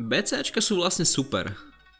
[0.00, 1.52] BCAčka sú vlastne super,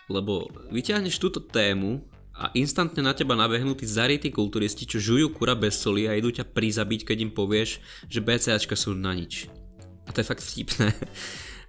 [0.09, 2.01] lebo vyťahneš túto tému
[2.33, 6.33] a instantne na teba nabehnú tí zarytí kulturisti, čo žujú kura bez soli a idú
[6.33, 7.77] ťa prizabiť, keď im povieš,
[8.09, 9.53] že BCAčka sú na nič.
[10.09, 10.97] A to je fakt vtipné.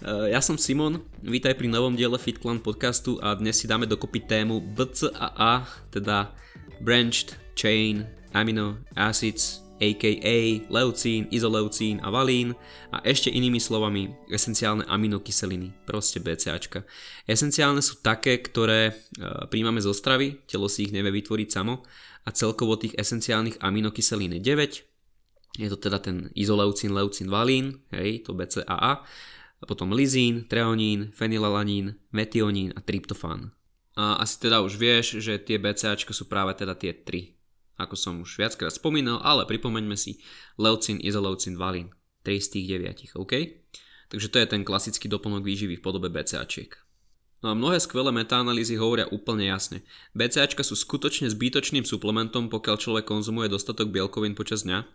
[0.02, 4.58] Ja som Simon, vítaj pri novom diele FitClan podcastu a dnes si dáme dokopy tému
[4.74, 6.34] BCAA, teda
[6.82, 12.54] Branched Chain Amino Acids aka leucín, izoleucín a valín
[12.94, 16.86] a ešte inými slovami esenciálne aminokyseliny, proste BCAčka.
[17.26, 18.94] Esenciálne sú také, ktoré e,
[19.50, 21.82] príjmame zo stravy, telo si ich nevie vytvoriť samo
[22.22, 25.58] a celkovo tých esenciálnych aminokyselín je 9.
[25.58, 29.04] Je to teda ten izoleucín, leucín, valín, hej, to BCAA,
[29.62, 33.54] a potom lizín, treonín, fenylalanín, metionín a tryptofán.
[33.94, 37.41] A asi teda už vieš, že tie BCAčka sú práve teda tie tri
[37.78, 40.20] ako som už viackrát spomínal, ale pripomeňme si
[40.56, 41.92] leucin, izoleucin, valín,
[42.24, 42.66] 3 z tých
[43.16, 43.34] 9, OK?
[44.12, 46.76] Takže to je ten klasický doplnok výživy v podobe BCAčiek.
[47.42, 49.82] No a mnohé skvelé metaanalýzy hovoria úplne jasne.
[50.14, 54.86] BCAčka sú skutočne zbytočným suplementom, pokiaľ človek konzumuje dostatok bielkovín počas dňa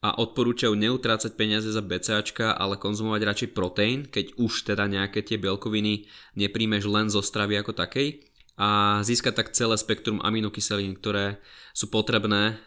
[0.00, 5.36] a odporúčajú neutrácať peniaze za BCAčka, ale konzumovať radšej proteín, keď už teda nejaké tie
[5.36, 6.08] bielkoviny
[6.40, 11.42] nepríjmeš len zo stravy ako takej a získať tak celé spektrum aminokyselín, ktoré
[11.74, 12.58] sú potrebné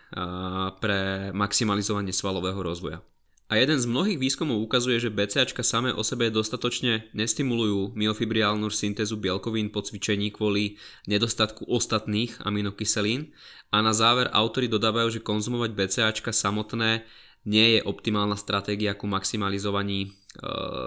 [0.84, 3.00] pre maximalizovanie svalového rozvoja.
[3.48, 9.16] A jeden z mnohých výskumov ukazuje, že BCAčka samé o sebe dostatočne nestimulujú myofibriálnu syntézu
[9.16, 10.76] bielkovín po cvičení kvôli
[11.08, 13.32] nedostatku ostatných aminokyselín
[13.72, 17.08] a na záver autory dodávajú, že konzumovať BCAčka samotné
[17.48, 20.10] nie je optimálna stratégia ku maximalizovaní e,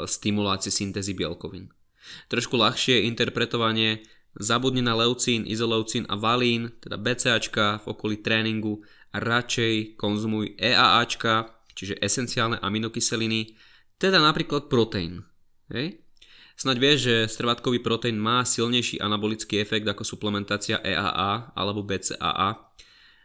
[0.05, 1.73] stimulácie syntézy bielkovín.
[2.29, 4.05] Trošku ľahšie interpretovanie
[4.39, 8.79] Zabudni na leucín, izoleucín a valín, teda BCAčka v okolí tréningu
[9.11, 13.59] a radšej konzumuj EAAčka, čiže esenciálne aminokyseliny,
[13.99, 15.27] teda napríklad proteín.
[15.75, 15.99] Hej?
[16.55, 22.51] Snaď vieš, že strvátkový proteín má silnejší anabolický efekt ako suplementácia EAA alebo BCAA.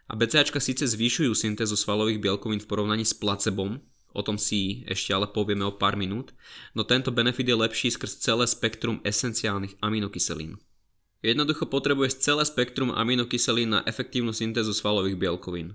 [0.06, 3.78] A BCAčka síce zvyšujú syntézu svalových bielkovín v porovnaní s placebom,
[4.16, 6.32] o tom si ešte ale povieme o pár minút,
[6.72, 10.56] no tento benefit je lepší skrz celé spektrum esenciálnych aminokyselín.
[11.26, 15.74] Jednoducho potrebuješ celé spektrum aminokyselín na efektívnu syntézu svalových bielkovín.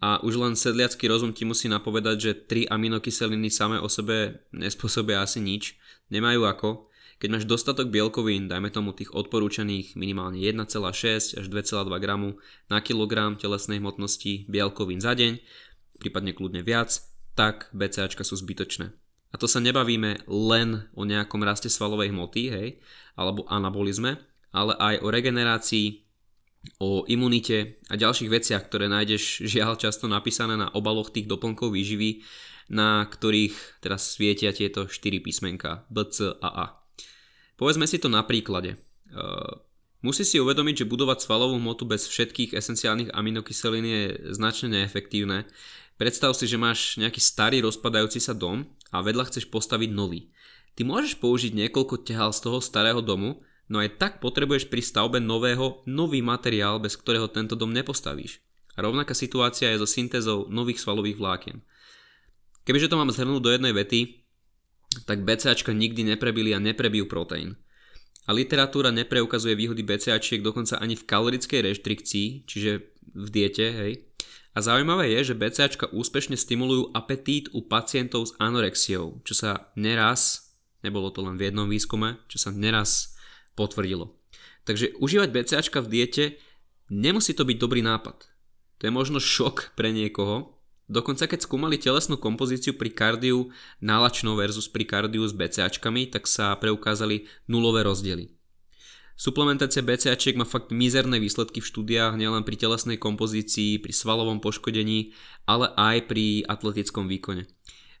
[0.00, 5.20] A už len sedliacký rozum ti musí napovedať, že 3 aminokyseliny samé o sebe nespôsobia
[5.20, 5.76] asi nič,
[6.08, 6.88] nemajú ako.
[7.20, 12.40] Keď máš dostatok bielkovín, dajme tomu tých odporúčaných minimálne 1,6 až 2,2 gramu
[12.72, 15.44] na kilogram telesnej hmotnosti bielkovín za deň,
[16.00, 16.96] prípadne kľudne viac,
[17.36, 18.96] tak BCAčka sú zbytočné.
[19.30, 22.68] A to sa nebavíme len o nejakom raste svalovej hmoty, hej,
[23.20, 25.86] alebo anabolizme, ale aj o regenerácii,
[26.82, 32.22] o imunite a ďalších veciach, ktoré nájdeš žiaľ často napísané na obaloch tých doplnkov výživy,
[32.70, 34.94] na ktorých teraz svietia tieto 4
[35.24, 36.66] písmenka B, C a A.
[37.58, 38.78] Povedzme si to na príklade.
[39.10, 39.58] Uh,
[40.00, 44.02] Musí si uvedomiť, že budovať svalovú hmotu bez všetkých esenciálnych aminokyselín je
[44.32, 45.44] značne neefektívne.
[46.00, 50.32] Predstav si, že máš nejaký starý rozpadajúci sa dom a vedľa chceš postaviť nový.
[50.72, 55.22] Ty môžeš použiť niekoľko tehal z toho starého domu, no aj tak potrebuješ pri stavbe
[55.22, 58.42] nového nový materiál, bez ktorého tento dom nepostavíš.
[58.74, 61.62] A rovnaká situácia je so syntézou nových svalových vlákien.
[62.66, 64.20] Kebyže to mám zhrnúť do jednej vety,
[65.06, 67.54] tak BCAčka nikdy neprebili a neprebijú proteín.
[68.26, 72.72] A literatúra nepreukazuje výhody BCAčiek dokonca ani v kalorickej reštrikcii, čiže
[73.14, 73.92] v diete, hej.
[74.50, 80.50] A zaujímavé je, že BCAčka úspešne stimulujú apetít u pacientov s anorexiou, čo sa neraz,
[80.82, 83.14] nebolo to len v jednom výskume, čo sa neraz
[83.58, 84.16] potvrdilo.
[84.68, 86.24] Takže užívať BCAčka v diete
[86.90, 88.28] nemusí to byť dobrý nápad.
[88.80, 90.58] To je možno šok pre niekoho.
[90.90, 96.58] Dokonca keď skúmali telesnú kompozíciu pri kardiu nálačnou versus pri kardiu s BCAčkami, tak sa
[96.58, 98.34] preukázali nulové rozdiely.
[99.20, 105.12] Suplementácia BCAčiek má fakt mizerné výsledky v štúdiách nielen pri telesnej kompozícii, pri svalovom poškodení,
[105.44, 107.44] ale aj pri atletickom výkone.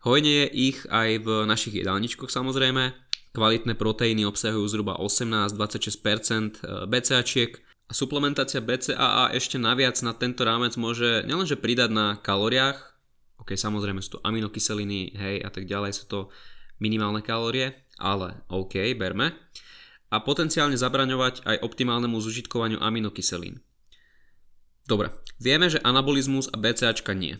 [0.00, 2.96] Hojne je ich aj v našich jedálničkoch samozrejme,
[3.30, 11.22] Kvalitné proteíny obsahujú zhruba 18-26% BCAčiek a suplementácia BCAA ešte naviac na tento rámec môže
[11.26, 12.78] nielenže pridať na kalóriách,
[13.38, 16.18] ok, samozrejme sú to aminokyseliny, hej, a tak ďalej, sú to
[16.82, 19.34] minimálne kalórie, ale ok, berme,
[20.10, 23.62] a potenciálne zabraňovať aj optimálnemu zužitkovaniu aminokyselín.
[24.90, 27.38] Dobre, vieme, že anabolizmus a BCAčka nie.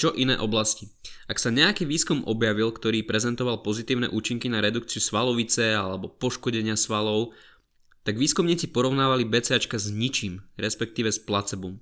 [0.00, 0.88] Čo iné oblasti?
[1.28, 7.36] Ak sa nejaký výskum objavil, ktorý prezentoval pozitívne účinky na redukciu svalovice alebo poškodenia svalov,
[8.00, 11.76] tak výskumníci porovnávali BCAčka s ničím, respektíve s placebom.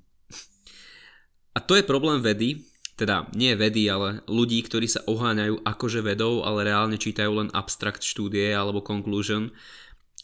[1.55, 2.67] A to je problém vedy,
[2.99, 8.03] teda nie vedy, ale ľudí, ktorí sa oháňajú akože vedou, ale reálne čítajú len abstract
[8.03, 9.55] štúdie alebo conclusion.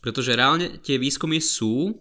[0.02, 1.94] Pretože reálne tie výskumy sú,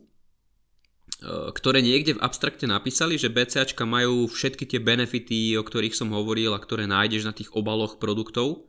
[1.26, 6.52] ktoré niekde v abstrakte napísali, že BCAčka majú všetky tie benefity, o ktorých som hovoril
[6.52, 8.68] a ktoré nájdeš na tých obaloch produktov.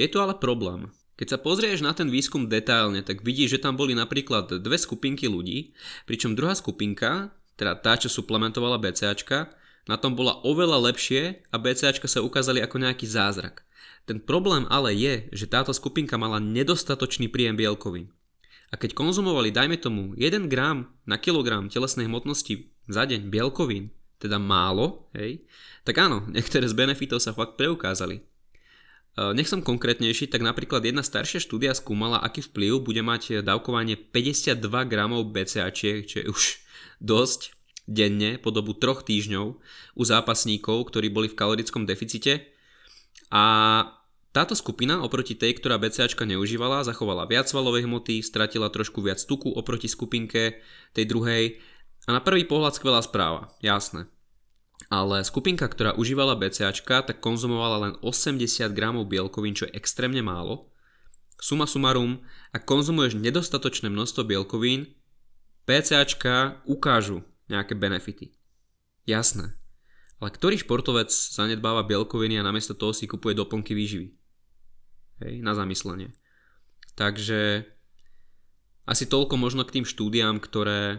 [0.00, 0.88] Je tu ale problém.
[1.20, 5.28] Keď sa pozrieš na ten výskum detailne, tak vidíš, že tam boli napríklad dve skupinky
[5.28, 5.76] ľudí,
[6.08, 9.52] pričom druhá skupinka, teda tá, čo suplementovala BCAčka,
[9.84, 13.66] na tom bola oveľa lepšie a BCAčka sa ukázali ako nejaký zázrak.
[14.08, 18.10] Ten problém ale je, že táto skupinka mala nedostatočný príjem bielkovín.
[18.72, 24.40] A keď konzumovali, dajme tomu, 1 gram na kilogram telesnej hmotnosti za deň bielkovín, teda
[24.40, 25.44] málo, hej,
[25.84, 28.18] tak áno, niektoré z benefitov sa fakt preukázali.
[28.18, 28.22] E,
[29.36, 34.56] nech som konkrétnejší, tak napríklad jedna staršia štúdia skúmala, aký vplyv bude mať dávkovanie 52
[34.88, 36.42] gramov BCAčiek, čo je už
[37.12, 37.52] dosť,
[37.82, 39.46] denne po dobu troch týždňov
[39.98, 42.46] u zápasníkov, ktorí boli v kalorickom deficite
[43.28, 43.44] a
[44.32, 49.52] táto skupina oproti tej, ktorá BCAčka neužívala, zachovala viac svalovej hmoty, stratila trošku viac tuku
[49.52, 50.64] oproti skupinke
[50.96, 51.60] tej druhej
[52.08, 54.08] a na prvý pohľad skvelá správa, jasné.
[54.88, 58.40] Ale skupinka, ktorá užívala BCAčka, tak konzumovala len 80
[58.72, 60.72] gramov bielkovín, čo je extrémne málo.
[61.36, 62.24] Suma sumarum,
[62.56, 64.96] ak konzumuješ nedostatočné množstvo bielkovín,
[65.68, 68.34] BCAčka ukážu nejaké benefity.
[69.04, 69.54] Jasné.
[70.22, 74.21] Ale ktorý športovec zanedbáva bielkoviny a namiesto toho si kupuje doplnky výživy?
[75.22, 76.10] Hej, na zamyslenie.
[76.98, 77.62] Takže
[78.82, 80.98] asi toľko možno k tým štúdiám, ktoré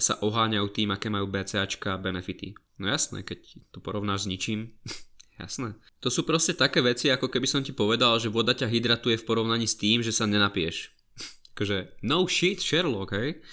[0.00, 2.56] sa oháňajú tým, aké majú BCAčka a benefity.
[2.80, 4.72] No jasné, keď to porovnáš s ničím,
[5.42, 5.76] jasné.
[6.00, 9.26] To sú proste také veci, ako keby som ti povedal, že voda ťa hydratuje v
[9.28, 10.96] porovnaní s tým, že sa nenapieš.
[11.52, 13.44] akože no shit Sherlock, hej.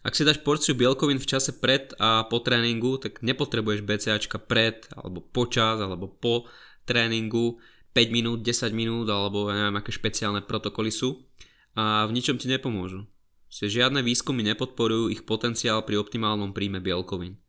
[0.00, 4.88] Ak si dáš porciu bielkovín v čase pred a po tréningu, tak nepotrebuješ BCAčka pred,
[4.96, 6.48] alebo počas, alebo po
[6.88, 7.60] tréningu,
[7.92, 11.26] 5 minút, 10 minút, alebo ja neviem, aké špeciálne protokoly sú
[11.74, 13.06] a v ničom ti nepomôžu.
[13.50, 17.42] Žiadne výskumy nepodporujú ich potenciál pri optimálnom príjme bielkovín.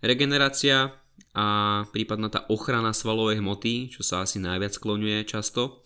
[0.00, 0.96] Regenerácia
[1.36, 1.46] a
[1.92, 5.84] prípadná tá ochrana svalovej hmoty, čo sa asi najviac skloňuje často,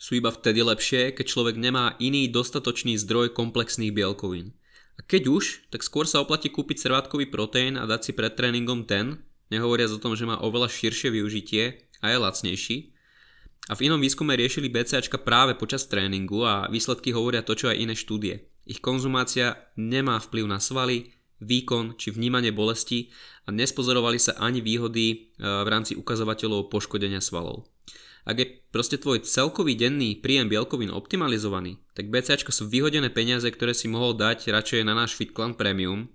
[0.00, 4.56] sú iba vtedy lepšie, keď človek nemá iný dostatočný zdroj komplexných bielkovín.
[4.96, 8.88] A keď už, tak skôr sa oplatí kúpiť servátkový proteín a dať si pred tréningom
[8.88, 9.20] ten,
[9.52, 12.76] nehovoriac o tom, že má oveľa širšie využitie a je lacnejší.
[13.70, 17.78] A v inom výskume riešili BCAčka práve počas tréningu a výsledky hovoria to, čo aj
[17.78, 18.50] iné štúdie.
[18.66, 23.14] Ich konzumácia nemá vplyv na svaly, výkon či vnímanie bolesti
[23.46, 27.70] a nespozorovali sa ani výhody e, v rámci ukazovateľov poškodenia svalov.
[28.26, 33.70] Ak je proste tvoj celkový denný príjem bielkovín optimalizovaný, tak BCAčka sú vyhodené peniaze, ktoré
[33.70, 36.10] si mohol dať radšej na náš FitClan Premium,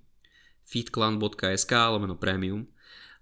[0.68, 2.68] fitclan.sk lomeno Premium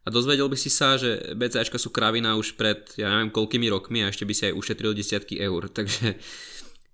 [0.04, 4.04] a dozvedel by si sa, že BCAčka sú kravina už pred ja neviem koľkými rokmi
[4.04, 6.20] a ešte by si aj ušetril desiatky eur, takže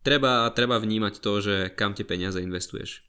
[0.05, 3.05] treba, treba vnímať to, že kam tie peniaze investuješ.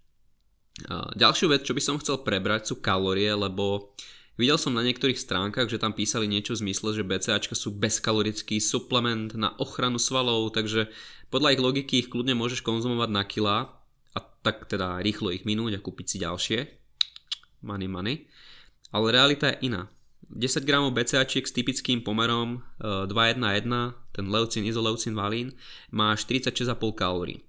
[0.91, 3.93] Ďalšiu vec, čo by som chcel prebrať sú kalórie, lebo
[4.41, 8.57] Videl som na niektorých stránkach, že tam písali niečo v zmysle, že BCAčka sú bezkalorický
[8.57, 10.89] suplement na ochranu svalov, takže
[11.29, 13.69] podľa ich logiky ich kľudne môžeš konzumovať na kila
[14.17, 16.59] a tak teda rýchlo ich minúť a kúpiť si ďalšie.
[17.69, 18.30] Money money.
[18.91, 19.91] Ale realita je iná.
[20.31, 25.51] 10 g BCAčiek s typickým pomerom 2-1-1, e, ten leucin, izoleucin, valín,
[25.91, 27.43] má 46,5 kalórií.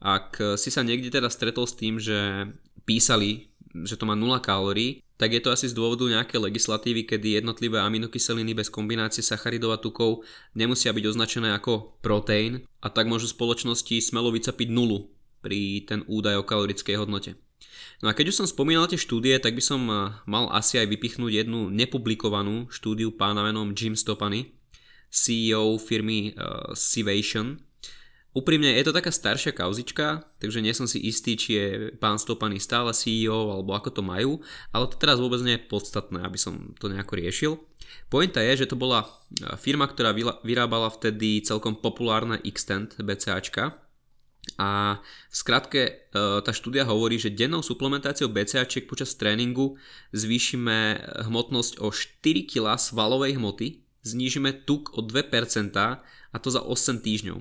[0.00, 2.50] Ak si sa niekde teda stretol s tým, že
[2.88, 3.52] písali,
[3.86, 7.78] že to má 0 kalórií, tak je to asi z dôvodu nejaké legislatívy, kedy jednotlivé
[7.78, 10.26] aminokyseliny bez kombinácie sacharidov a tukov
[10.58, 16.42] nemusia byť označené ako proteín a tak môžu spoločnosti smelo vycapiť nulu pri ten údaj
[16.42, 17.38] o kalorickej hodnote.
[18.02, 20.90] No a keď už som spomínal tie štúdie, tak by som eh, mal asi aj
[20.90, 24.54] vypichnúť jednu nepublikovanú štúdiu pána menom Jim Stopany,
[25.12, 27.60] CEO firmy uh, Sivation,
[28.32, 31.66] Úprimne je to taká staršia kauzička, takže nie som si istý, či je
[32.00, 34.40] pán Stopaný stále CEO alebo ako to majú,
[34.72, 37.52] ale to teraz vôbec nie je podstatné, aby som to nejako riešil.
[38.08, 39.08] Pointa je, že to bola e,
[39.60, 43.81] firma, ktorá vyrábala vtedy celkom populárne Xtend BCAčka
[44.58, 44.98] a
[45.30, 45.92] v skratke e,
[46.42, 49.78] tá štúdia hovorí, že dennou suplementáciou BCAčiek počas tréningu
[50.10, 50.98] zvýšime
[51.30, 57.38] hmotnosť o 4 kg svalovej hmoty, znížime tuk o 2% a to za 8 týždňov.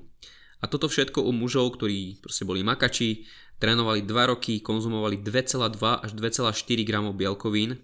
[0.61, 3.25] A toto všetko u mužov, ktorí proste boli makači,
[3.57, 6.53] trénovali 2 roky, konzumovali 2,2 až 2,4
[6.85, 7.81] gramov bielkovín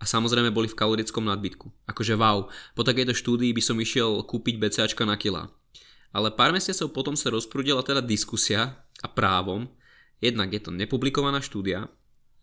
[0.00, 1.68] a samozrejme boli v kalorickom nadbytku.
[1.84, 5.52] Akože wow, po takejto štúdii by som išiel kúpiť BCAčka na kila.
[6.14, 9.66] Ale pár mesiacov potom sa rozprúdila teda diskusia a právom,
[10.22, 11.90] jednak je to nepublikovaná štúdia,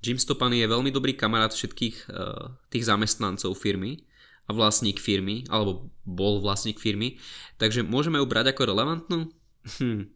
[0.02, 4.02] Jim Stopany je veľmi dobrý kamarát všetkých uh, tých zamestnancov firmy
[4.50, 7.22] a vlastník firmy, alebo bol vlastník firmy,
[7.62, 9.30] takže môžeme ju brať ako relevantnú?
[9.78, 10.10] Hm.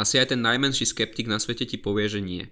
[0.00, 2.48] Asi aj ten najmenší skeptik na svete ti povie, že nie.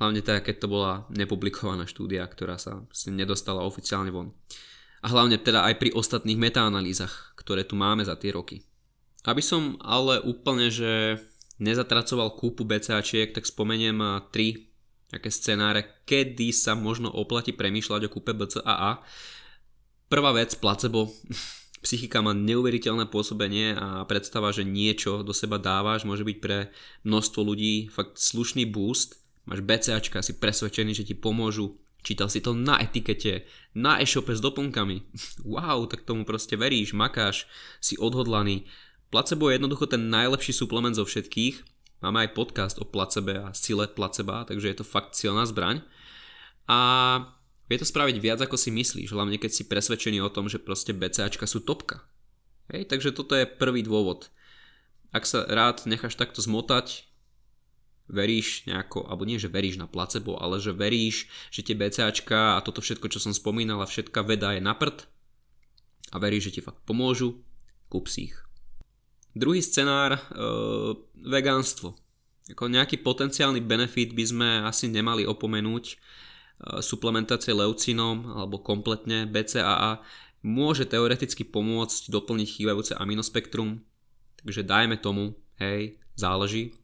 [0.00, 4.32] Hlavne teda, keď to bola nepublikovaná štúdia, ktorá sa nedostala oficiálne von.
[5.04, 8.64] A hlavne teda aj pri ostatných metaanalýzach, ktoré tu máme za tie roky.
[9.22, 11.22] Aby som ale úplne, že
[11.62, 14.72] nezatracoval kúpu BCAčiek, tak spomeniem tri
[15.12, 19.04] také scenáre, kedy sa možno oplatí premýšľať o kúpe BCAA.
[20.08, 21.12] Prvá vec, placebo.
[21.84, 26.70] Psychika má neuveriteľné pôsobenie a predstava, že niečo do seba dávaš, môže byť pre
[27.02, 29.18] množstvo ľudí fakt slušný boost.
[29.50, 31.82] Máš BCAčka, si presvedčený, že ti pomôžu.
[32.02, 34.96] Čítal si to na etikete, na e-shope s doplnkami.
[35.46, 37.50] Wow, tak tomu proste veríš, makáš,
[37.82, 38.64] si odhodlaný.
[39.12, 41.68] Placebo je jednoducho ten najlepší suplement zo všetkých.
[42.00, 45.84] Máme aj podcast o placebe a sile placeba, takže je to fakt silná zbraň.
[46.66, 46.80] A
[47.72, 50.92] Vie to spraviť viac ako si myslíš, hlavne keď si presvedčený o tom, že proste
[50.92, 52.04] BCAčka sú topka.
[52.68, 54.28] Hej, takže toto je prvý dôvod.
[55.08, 57.08] Ak sa rád necháš takto zmotať,
[58.12, 62.64] veríš nejako, alebo nie, že veríš na placebo, ale že veríš, že tie BCAčka a
[62.64, 65.08] toto všetko, čo som spomínal a všetka veda je na prd
[66.12, 67.40] a veríš, že ti fakt pomôžu,
[67.88, 68.36] kúp si ich.
[69.32, 70.20] Druhý scenár, e,
[71.24, 71.96] vegánstvo.
[72.52, 75.96] Ako nejaký potenciálny benefit by sme asi nemali opomenúť,
[76.62, 79.98] Eh, suplementácie leucinom alebo kompletne BCAA
[80.46, 83.82] môže teoreticky pomôcť doplniť chýbajúce aminospektrum,
[84.38, 86.78] takže dajme tomu, hej, záleží.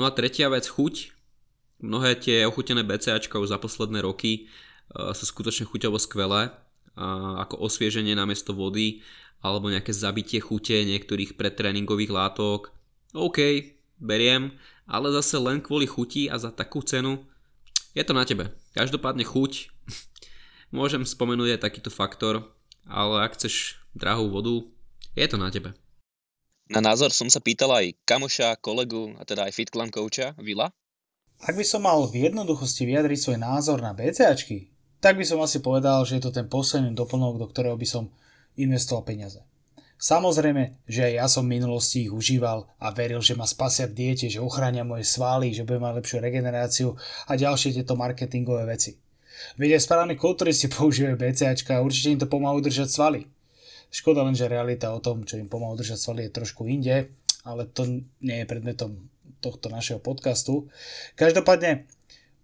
[0.00, 1.12] No a tretia vec, chuť.
[1.84, 4.48] Mnohé tie ochutené BCAčka už za posledné roky
[4.96, 6.50] uh, sú skutočne chuťovo skvelé,
[6.98, 9.06] ako osvieženie namiesto vody
[9.38, 12.74] alebo nejaké zabitie chute niektorých predtréningových látok.
[13.14, 13.38] OK,
[13.98, 14.54] beriem,
[14.86, 17.22] ale zase len kvôli chuti a za takú cenu
[17.96, 18.52] je to na tebe.
[18.78, 19.52] Každopádne chuť.
[20.78, 22.44] Môžem spomenúť aj takýto faktor,
[22.86, 24.62] ale ak chceš drahú vodu,
[25.18, 25.74] je to na tebe.
[26.68, 30.68] Na názor som sa pýtal aj kamoša, kolegu a teda aj FitClan coacha, Vila.
[31.40, 34.68] Ak by som mal v jednoduchosti vyjadriť svoj názor na BCAčky,
[35.00, 38.10] tak by som asi povedal, že je to ten posledný doplnok, do ktorého by som
[38.58, 39.40] investoval peniaze.
[39.98, 43.98] Samozrejme, že aj ja som v minulosti ich užíval a veril, že ma spasia v
[43.98, 46.88] diete, že ochránia moje svaly, že budem mať lepšiu regeneráciu
[47.26, 48.94] a ďalšie tieto marketingové veci.
[49.58, 53.26] Veď správne kulturisti používajú BCAčka a určite im to pomáha udržať svaly.
[53.90, 57.10] Škoda len, že realita o tom, čo im pomáha udržať svaly je trošku inde,
[57.42, 59.10] ale to nie je predmetom
[59.42, 60.70] tohto našeho podcastu.
[61.18, 61.90] Každopádne,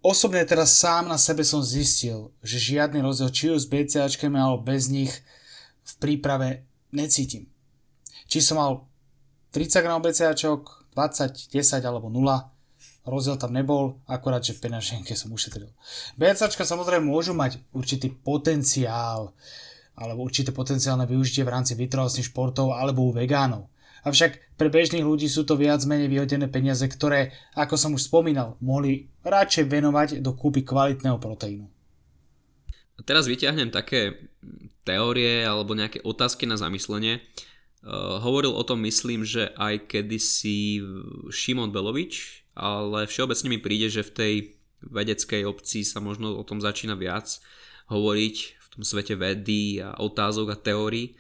[0.02, 4.66] osobne teraz sám na sebe som zistil, že žiadny rozdiel či už s BCAčkami alebo
[4.66, 5.22] bez nich
[5.84, 7.46] v príprave necítim.
[8.26, 8.88] Či som mal
[9.52, 12.24] 30 g BCAčok, 20, 10 alebo 0,
[13.04, 15.68] rozdiel tam nebol, akorát, že v peňaženke som ušetril.
[16.16, 19.36] BCAčka samozrejme môžu mať určitý potenciál,
[19.94, 23.70] alebo určité potenciálne využitie v rámci vytrvalostných športov alebo u vegánov.
[24.04, 28.60] Avšak pre bežných ľudí sú to viac menej vyhodené peniaze, ktoré, ako som už spomínal,
[28.60, 31.64] mohli radšej venovať do kúpy kvalitného proteínu.
[33.02, 34.30] Teraz vyťahnem také
[34.86, 37.18] teórie alebo nejaké otázky na zamyslenie.
[37.82, 40.78] Uh, hovoril o tom, myslím, že aj kedysi
[41.34, 44.34] Šimon Belovič, ale všeobecne mi príde, že v tej
[44.84, 47.42] vedeckej obci sa možno o tom začína viac
[47.90, 51.18] hovoriť v tom svete vedy a otázok a teórií.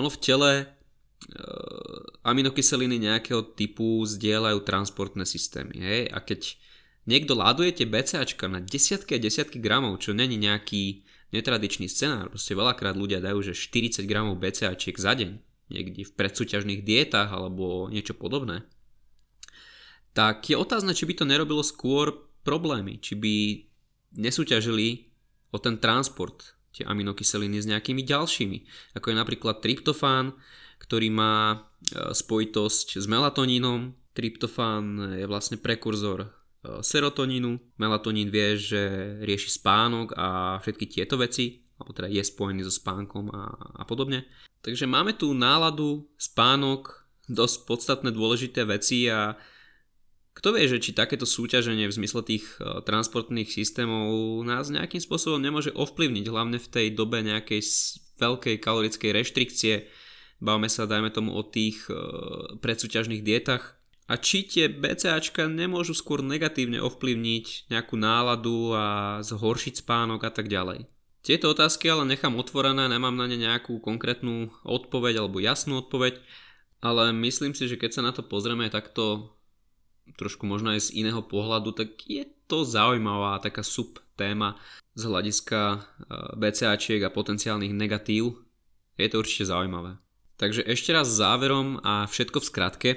[0.00, 5.76] Ono v tele uh, aminokyseliny nejakého typu zdieľajú transportné systémy.
[5.76, 6.00] Hej?
[6.08, 6.56] A keď
[7.06, 12.52] niekto láduje tie BCAčka na desiatky a desiatky gramov, čo není nejaký netradičný scenár, proste
[12.52, 15.30] veľakrát ľudia dajú, že 40 gramov BCAčiek za deň,
[15.72, 18.68] niekde v predsúťažných dietách alebo niečo podobné,
[20.12, 22.12] tak je otázne, či by to nerobilo skôr
[22.44, 23.34] problémy, či by
[24.20, 25.08] nesúťažili
[25.52, 28.58] o ten transport tie aminokyseliny s nejakými ďalšími,
[28.96, 30.36] ako je napríklad tryptofán,
[30.80, 31.56] ktorý má e,
[32.12, 33.96] spojitosť s melatonínom.
[34.12, 36.32] Tryptofán je vlastne prekurzor
[36.62, 37.58] serotonínu.
[37.78, 38.82] Melatonín vie, že
[39.22, 44.24] rieši spánok a všetky tieto veci, alebo teda je spojený so spánkom a, a podobne.
[44.62, 49.34] Takže máme tu náladu, spánok, dosť podstatné dôležité veci a
[50.32, 55.36] kto vie, že či takéto súťaženie v zmysle tých uh, transportných systémov nás nejakým spôsobom
[55.36, 57.60] nemôže ovplyvniť, hlavne v tej dobe nejakej
[58.16, 59.74] veľkej kalorickej reštrikcie.
[60.40, 63.81] Bavme sa, dajme tomu, o tých uh, predsúťažných dietach,
[64.12, 70.52] a či tie BCAčka nemôžu skôr negatívne ovplyvniť nejakú náladu a zhoršiť spánok a tak
[70.52, 70.84] ďalej.
[71.24, 76.20] Tieto otázky ale nechám otvorené, nemám na ne nejakú konkrétnu odpoveď alebo jasnú odpoveď,
[76.84, 79.32] ale myslím si, že keď sa na to pozrieme takto
[80.20, 84.60] trošku možno aj z iného pohľadu, tak je to zaujímavá taká sub téma
[84.92, 85.78] z hľadiska e,
[86.36, 88.44] BCAčiek a potenciálnych negatív
[89.00, 89.96] Je to určite zaujímavé.
[90.36, 92.90] Takže ešte raz záverom a všetko v skratke.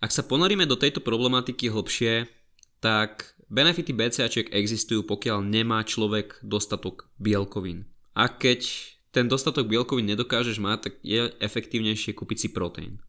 [0.00, 2.24] Ak sa ponoríme do tejto problematiky hlbšie,
[2.80, 7.84] tak benefity BCAčiek existujú, pokiaľ nemá človek dostatok bielkovín.
[8.16, 8.64] A keď
[9.12, 13.04] ten dostatok bielkovín nedokážeš mať, tak je efektívnejšie kúpiť si proteín.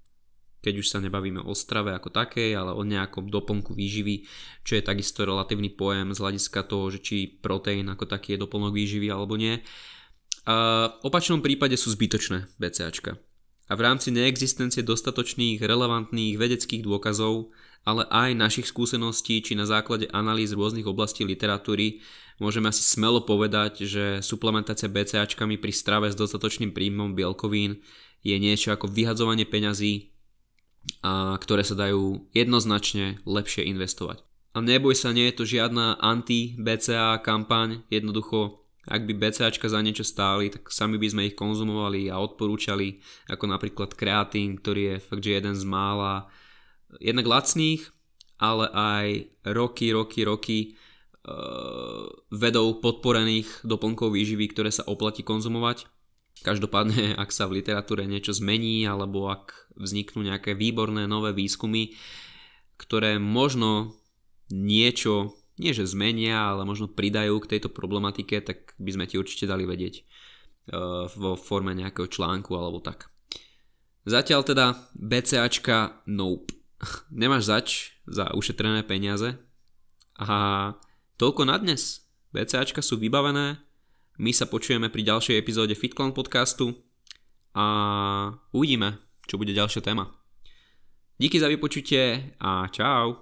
[0.62, 4.28] Keď už sa nebavíme o strave ako takej, ale o nejakom doplnku výživy,
[4.68, 8.76] čo je takisto relatívny pojem z hľadiska toho, že či proteín ako taký je doplnok
[8.76, 9.64] výživy alebo nie.
[10.44, 13.16] A v opačnom prípade sú zbytočné BCAčka
[13.72, 17.56] a v rámci neexistencie dostatočných relevantných vedeckých dôkazov,
[17.88, 22.04] ale aj našich skúseností či na základe analýz rôznych oblastí literatúry
[22.36, 27.80] môžeme asi smelo povedať, že suplementácia BCAčkami pri strave s dostatočným príjmom bielkovín
[28.28, 30.12] je niečo ako vyhadzovanie peňazí,
[31.00, 34.26] a ktoré sa dajú jednoznačne lepšie investovať.
[34.52, 40.02] A neboj sa, nie je to žiadna anti-BCA kampaň, jednoducho ak by BCAčka za niečo
[40.02, 42.98] stáli, tak sami by sme ich konzumovali a odporúčali,
[43.30, 46.26] ako napríklad kreatín, ktorý je fakt, že jeden z mála
[46.98, 47.86] jednak lacných,
[48.42, 49.08] ale aj
[49.54, 50.60] roky, roky, roky
[51.30, 55.86] uh, vedou podporených doplnkov výživy, ktoré sa oplatí konzumovať.
[56.42, 61.94] Každopádne, ak sa v literatúre niečo zmení, alebo ak vzniknú nejaké výborné nové výskumy,
[62.82, 63.94] ktoré možno
[64.50, 69.46] niečo nie že zmenia, ale možno pridajú k tejto problematike, tak by sme ti určite
[69.46, 73.14] dali vedieť uh, vo forme nejakého článku alebo tak.
[74.10, 74.66] Zatiaľ teda
[74.98, 76.58] BCAčka nope.
[77.14, 77.68] Nemáš zač
[78.10, 79.38] za ušetrené peniaze.
[80.18, 80.74] A
[81.22, 82.02] toľko na dnes.
[82.34, 83.62] BCAčka sú vybavené.
[84.18, 86.78] My sa počujeme pri ďalšej epizóde FitClan podcastu
[87.58, 87.66] a
[88.54, 90.08] uvidíme, čo bude ďalšia téma.
[91.18, 93.18] Díky za vypočutie a čau.